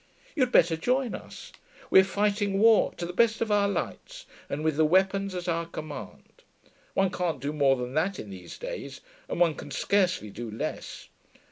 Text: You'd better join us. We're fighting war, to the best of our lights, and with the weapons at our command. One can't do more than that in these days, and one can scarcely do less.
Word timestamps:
You'd 0.35 0.51
better 0.51 0.75
join 0.75 1.13
us. 1.13 1.51
We're 1.91 2.03
fighting 2.03 2.57
war, 2.57 2.91
to 2.95 3.05
the 3.05 3.13
best 3.13 3.39
of 3.39 3.51
our 3.51 3.69
lights, 3.69 4.25
and 4.49 4.63
with 4.63 4.75
the 4.75 4.83
weapons 4.83 5.35
at 5.35 5.47
our 5.47 5.67
command. 5.67 6.41
One 6.95 7.11
can't 7.11 7.39
do 7.39 7.53
more 7.53 7.75
than 7.75 7.93
that 7.93 8.17
in 8.17 8.31
these 8.31 8.57
days, 8.57 9.01
and 9.29 9.39
one 9.39 9.53
can 9.53 9.69
scarcely 9.69 10.31
do 10.31 10.49
less. 10.49 11.07